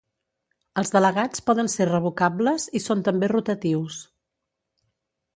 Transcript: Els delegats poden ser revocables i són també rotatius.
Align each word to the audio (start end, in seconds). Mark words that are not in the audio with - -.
Els 0.81 0.91
delegats 0.93 1.43
poden 1.49 1.67
ser 1.73 1.85
revocables 1.89 2.65
i 2.79 2.81
són 2.85 3.03
també 3.09 3.29
rotatius. 3.33 3.99